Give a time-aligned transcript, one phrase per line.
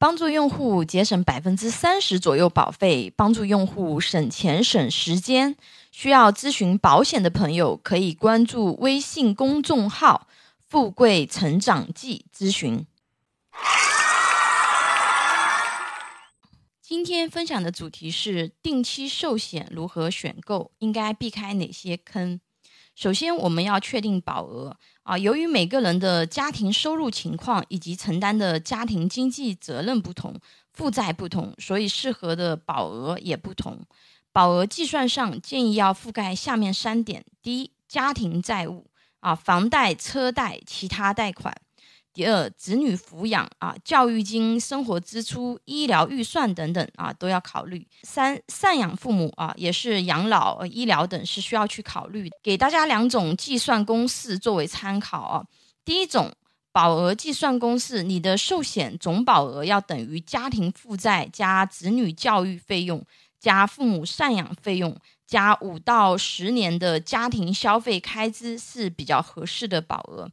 [0.00, 5.56] 帮助用户节省百分之三十左右保费，帮助用户省钱省时间。
[5.90, 10.28] 需要咨询保险的朋友，可以关注微信公众号
[10.68, 12.86] “富贵成长记”咨询。
[16.80, 22.40] 今天分享的主题是定期寿险如何选购，应该避开哪些坑？
[22.98, 25.16] 首先，我们要确定保额啊。
[25.16, 30.34] 由于每个人的家庭收入情况以及承担的家庭经济责任不同、
[30.72, 33.86] 负债不同，所以适合的保额也不同。
[34.32, 41.54] 保额计算上建议要覆盖下面三点：第一，家庭债务啊，房贷、车贷、其他贷款。
[42.18, 47.86] 第二，子女抚养啊，教育金、生活支出、医疗预算等等啊，都要考虑。
[48.02, 52.36] 三，赡养父母啊，也是养老、医疗等是需要去考虑的。
[52.42, 55.44] 给大家两种计算公式作为参考啊。
[55.84, 56.32] 第一种
[56.72, 63.00] 保额计算公式，你的寿险总保额要等于家庭负债加子女教育费用
[63.38, 70.28] 加父母赡养费用加五到十年的家庭消费开支是比较合适的保额。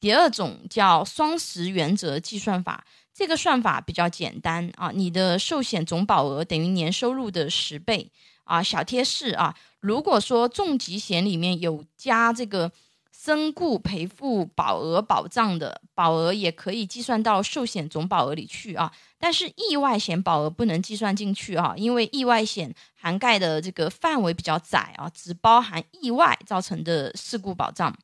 [0.00, 8.10] 第二种叫双十原则计算法，这个算法比较简单啊，你的寿险总保额等于年收入的十倍
[8.44, 8.62] 啊。
[8.62, 12.72] 小贴士啊，如果说重疾险里面有加这个
[13.12, 18.90] 身故赔付保额保障的，保额也可以计算到寿险总保额里去啊。
[19.18, 27.94] 但是意外险保额不能计算进去啊，因为意外险涵盖的这个范围比较窄啊，只包含意外造成的事故保障。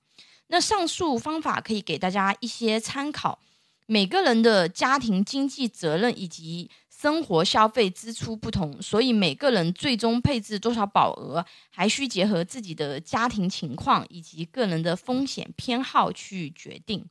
[0.49, 3.39] 那上述方法可以给大家一些参考。
[3.87, 17.05] 每个人的家庭经济责任以及生活消费支出不同，所以每个人最终配置多少保额，还需结合自己的家庭情况以及个人的风险偏好去决定。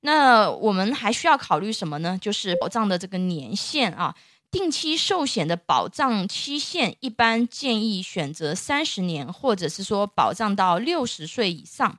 [0.00, 2.18] 那我们还需要考虑什么呢？
[2.20, 4.16] 就是保障的这个年限啊。
[4.50, 11.98] 定期寿险的保障期限一般建议选择三十年，或者是说保障到六十岁以上。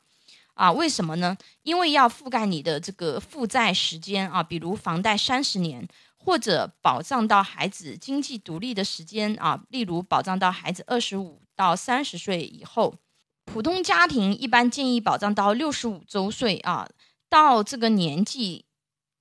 [0.55, 1.38] 啊，为什么呢？
[1.63, 12.95] 因为要覆盖你的这个负债时间啊，比如房贷三十年，或者保障到孩子经济独立的时间啊，例如保障到孩子二十五到三十岁以后。
[13.43, 16.89] 普通家庭一般建议保障到六十五周岁啊，
[17.29, 18.66] 到这个年纪，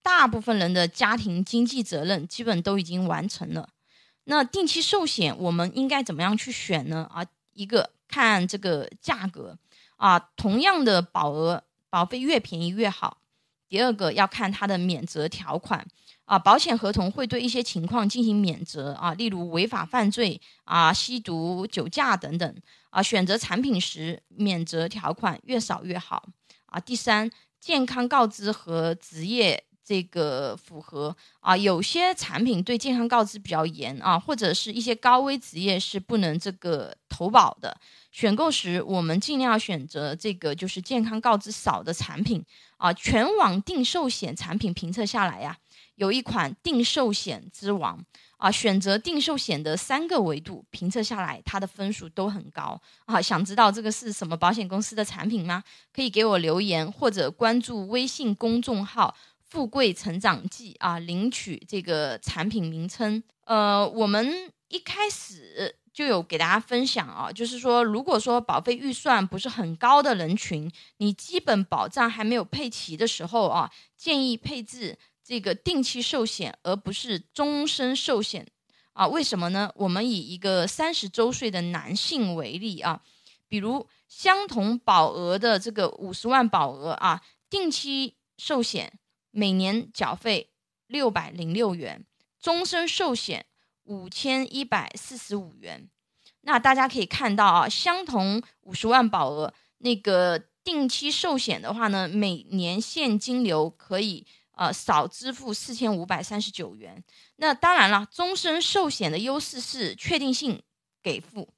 [0.02, 3.68] 大部分人的家庭经济责任基本都已经完成了。
[4.24, 7.06] 那定期寿险我们应该怎么样去选呢？
[7.12, 9.58] 啊，一个看这个价格。
[9.96, 13.18] 啊，同样的保额，保费越便宜越好。
[13.68, 15.86] 第二个要看它的免责条款
[16.24, 22.54] 啊，保险合同会对一些情况进行免责啊，例如违法犯罪啊、吸毒、酒驾等等
[22.90, 23.02] 啊。
[23.02, 26.28] 选择产品时，免责条款越少越好
[26.66, 26.78] 啊。
[26.78, 29.64] 第三，健康告知和职业。
[29.86, 37.76] 这个符合啊，有些产品对健康告知比较严啊，或者是一些高危职业是不能这个投保的。
[38.10, 42.44] 选购时，我们尽量选择这个就是健康告知少的产品
[42.76, 42.92] 啊。
[42.92, 45.56] 全网定寿险产品评测下来呀，
[45.94, 48.04] 有一款定寿险之王
[48.36, 48.50] 啊。
[48.50, 53.22] 选择定寿险的三个维度评测下来，它的分数都很高啊。
[53.22, 55.62] 想知道这个是什么保险公司的产品吗？
[55.92, 59.14] 可以给我留言或者关注微信公众号。
[59.46, 63.22] 富贵成长记啊，领取这个产品名称。
[63.44, 78.44] 呃，我们一开始就有给大家分享啊，就是说，如果说保费预算不是很高的人群，你基本保障还没有配齐的时候啊，建议配置这个定期寿险，而不是终身寿险
[78.92, 79.06] 啊。
[79.06, 79.70] 为什么呢？
[79.76, 83.00] 我们以一个三十周岁的男性为例啊，
[83.48, 88.98] 比如相同保额的这个五十万保额啊，定期寿险。
[89.36, 90.50] 每年缴费
[90.86, 92.04] 六百零六元，
[92.40, 93.46] 终身寿险
[93.84, 95.88] 五千一百四十五元。
[96.42, 107.02] 那大家可以看到啊，相同五十万保额，那个定期寿险的话呢，每年现金流可以呃少支付四千五百三十九元。
[107.36, 110.62] 那当然了，终身寿险的优势是确定性
[111.02, 111.48] 给付，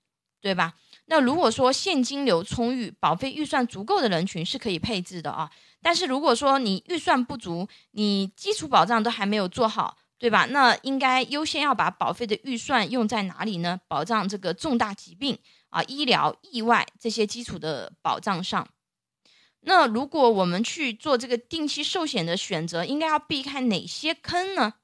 [0.40, 0.74] 对吧？
[1.06, 5.50] 那如果说现金流充裕、保费预算足够的人群是可以配置的啊。
[5.82, 10.46] 但是如果说你预算不足，你基础保障都还没有做好，对吧？
[10.46, 13.80] 那应该优先要把保费的预算用在哪里呢？
[13.86, 18.66] 保障这个重大疾病啊、医疗意外这些基础的保障上。
[19.60, 24.74] 那如果我们去做这个定期寿险的选择，应该要避开哪些坑呢？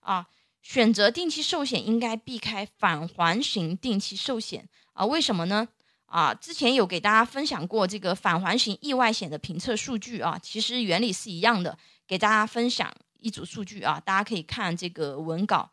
[0.00, 0.26] 啊，
[0.60, 5.04] 选择定期寿险应该避开返还型定期寿险啊？
[5.06, 5.68] 为什么呢？
[6.06, 12.92] 啊，之前有给大家分享过这个返还型意外险的评测数据啊，其实原理是一样的，给大家分享
[13.24, 15.70] 一组数据啊，大家可以看这个文稿。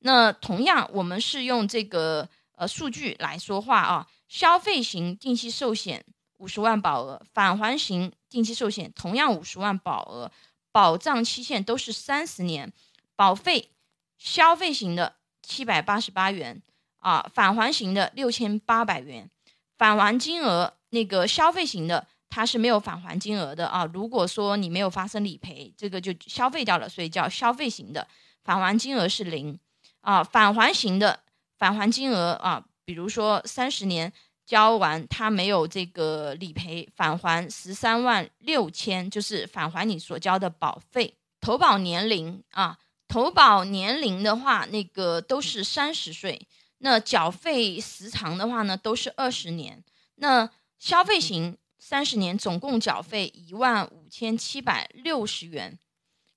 [0.00, 4.06] 那同样，我们是用这个呃数据来说话啊。
[4.28, 6.04] 消费型定期寿险
[6.36, 10.30] 五十万保额，返还型定期寿险同样五十万保额，
[10.72, 12.70] 保障期限都是三十年，
[13.16, 13.70] 保费
[14.18, 16.60] 消费型的七百八十八元
[16.98, 19.30] 啊，返还型的六千八百元，
[19.78, 23.88] 返还金额那个消费型的它是没有返还金额的啊。
[23.94, 28.08] 如果说你没有发生理赔，这个就消费掉了，所以叫消费型的，
[28.42, 29.56] 返还金额是零
[30.00, 30.24] 啊。
[30.24, 31.20] 返还型的
[31.56, 32.64] 返还金额啊。
[32.84, 34.12] 比如说三十年
[34.44, 41.14] 交完，它没有这个理赔返还十三万六千，就是返还你所交的保费。
[41.40, 42.76] 投保年龄啊，
[43.06, 46.48] 投保年龄的话，那个都是三十岁。
[46.78, 49.84] 那缴费时长的话呢，都是二十年。
[50.16, 55.78] 那消费型三十年总共缴费一万五千七百六十元，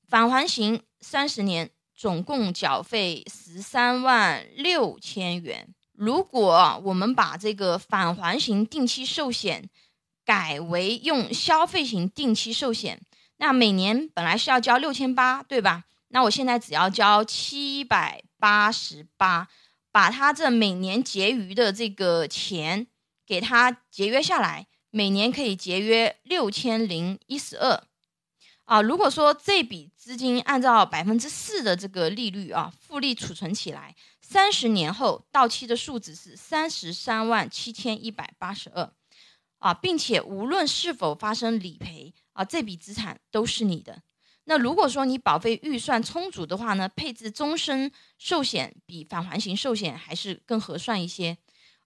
[0.06, 5.74] 返还型三十年总共缴费十三万六千元。
[5.94, 9.70] 如果我们把这个返还型定期寿险
[10.26, 13.02] 改为用消费型定期寿险，
[13.38, 15.86] 那每年本来是要交六千八，对吧？
[16.10, 19.48] 那我现在只要交七百八十八，
[19.94, 22.88] 把它这每年结余的这个钱
[23.26, 27.84] 给它节约下来，每年可以节约六千零一十二。
[28.66, 33.96] 啊，如果说这笔资金按照百分之四的这个利率啊，复利储存起来。
[34.22, 38.92] 三十年后到期的数字是三十三万七千一百八十二，
[39.60, 44.04] 啊，并且无论是否发生理赔啊，这笔资产都是你的。
[44.44, 51.38] 那如果说你保费预算充足的话呢，配置终身寿险比返还型寿险还是更合算一些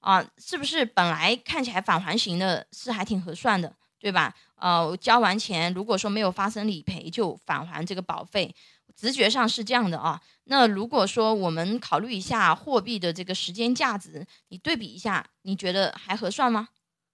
[0.01, 0.23] 啊？
[0.37, 0.83] 是不是？
[0.83, 4.35] 本来看起来返还型的是还挺合算的，对吧？
[4.55, 8.53] 呃，交完钱如果说没有发生理赔，就返还这个保费。
[8.93, 16.67] 直觉上是这样的啊，那如果说我们考虑一下货币的这个时间价值，你对比一下，你觉得还合算吗？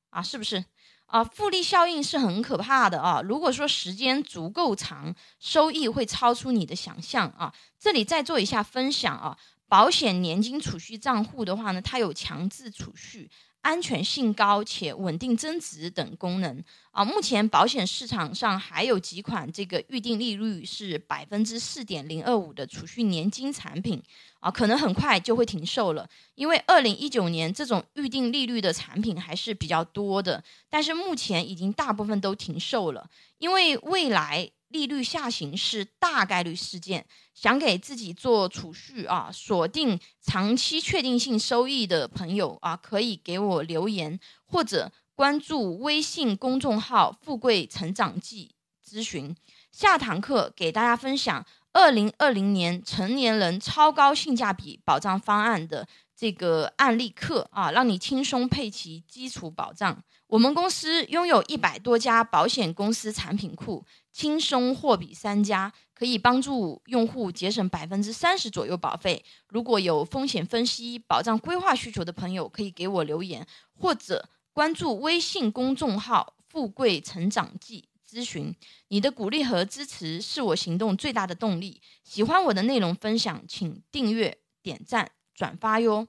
[0.10, 0.66] 啊，是不是？
[1.06, 3.22] 啊，复利效应是很可怕的啊。
[3.22, 7.54] 如果说时间足够长，收益会超出你的想象啊。
[7.80, 9.38] 这里再做一下分享啊，
[9.68, 13.30] 保险年金储蓄账户的话呢，它有强制储蓄。
[13.62, 24.02] 安全性高且稳定增值等功能啊，目前保险市场上还有几款这个预定利率是百分之四点零二五的储蓄年金产品
[24.40, 33.10] 啊，可能很快就会停售了，因为二零一九年这种预定利率的产品还是比较多的，但是目前已经大部分都停售了，
[33.40, 34.50] 因为未来。
[34.70, 48.54] 利率下行是大概率事件，想给自己做储蓄啊，锁定长期确定性收益的朋友啊，可以给我留言或者关注微信公众号“富贵成长记”
[48.86, 49.36] 咨询。
[49.72, 51.46] 下堂课给大家分享
[51.78, 60.04] 二零二零年成年人超高性价比保障方案的这个案例课啊，让你轻松配齐基础保障。
[60.26, 69.24] 我们公司拥有一百多家保险公司产品库，轻松货比三家，可以帮助用户节省百分之三十左右保费。
[69.50, 73.46] 如果有风险分析、保障规划需求的朋友，可以给我留言
[73.76, 78.56] 或者关注微信公众号“富贵成长记”咨询。
[78.88, 81.82] 你的鼓励和支持是我行动最大的动力。
[82.04, 86.08] 喜欢我的内容分享，请订阅、点赞、转发哟。